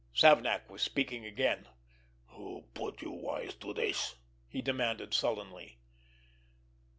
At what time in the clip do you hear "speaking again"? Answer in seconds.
0.81-1.67